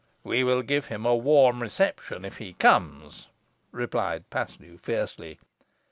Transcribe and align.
"We 0.23 0.43
will 0.43 0.63
give 0.63 0.87
him 0.87 1.05
a 1.05 1.15
warm 1.15 1.61
reception 1.61 2.25
if 2.25 2.37
he 2.37 2.53
comes," 2.53 3.27
replied 3.71 4.27
Paslew, 4.31 4.79
fiercely. 4.79 5.37